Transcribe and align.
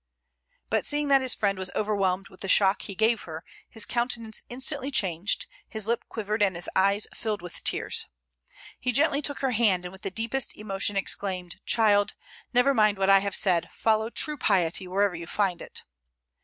But 0.71 0.83
seeing 0.83 1.09
that 1.09 1.21
his 1.21 1.35
friend 1.35 1.59
was 1.59 1.69
overwhelmed 1.75 2.27
with 2.29 2.41
the 2.41 2.47
shock 2.47 2.81
he 2.81 2.95
gave 2.95 3.21
her, 3.25 3.45
his 3.69 3.85
countenance 3.85 4.41
instantly 4.49 4.89
changed; 4.89 5.45
his 5.69 5.85
lip 5.85 6.03
quivered, 6.09 6.41
and 6.41 6.55
his 6.55 6.67
eyes 6.75 7.05
filled 7.13 7.43
with 7.43 7.63
tears. 7.63 8.07
He 8.79 8.93
gently 8.93 9.21
took 9.21 9.41
her 9.41 9.51
hand, 9.51 9.85
and 9.85 9.91
with 9.91 10.01
the 10.01 10.09
deepest 10.09 10.57
emotion 10.57 10.97
exclaimed: 10.97 11.57
"Child, 11.67 12.15
never 12.51 12.73
mind 12.73 12.97
what 12.97 13.11
I 13.11 13.19
have 13.19 13.35
said, 13.35 13.69
follow 13.71 14.09
true 14.09 14.37
piety 14.37 14.87
wherever 14.87 15.13
you 15.15 15.27
find 15.27 15.61
it." 15.61 15.83